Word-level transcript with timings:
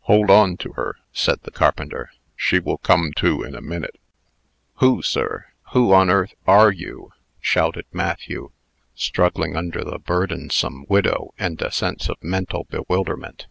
"Hold 0.00 0.28
on 0.28 0.58
to 0.58 0.72
her," 0.72 0.96
said 1.14 1.40
the 1.44 1.50
carpenter. 1.50 2.10
"She 2.36 2.58
will 2.58 2.76
come 2.76 3.10
to 3.16 3.42
in 3.42 3.54
a 3.54 3.62
minute." 3.62 3.96
"Who, 4.80 5.00
sir 5.00 5.46
who 5.72 5.94
on 5.94 6.10
earth 6.10 6.34
are 6.46 6.70
you?" 6.70 7.12
shouted 7.40 7.86
Matthew, 7.90 8.50
struggling 8.94 9.56
under 9.56 9.82
the 9.82 9.98
burdensome 9.98 10.84
widow 10.90 11.32
and 11.38 11.58
a 11.62 11.72
sense 11.72 12.10
of 12.10 12.22
mental 12.22 12.64
bewilderment. 12.64 13.46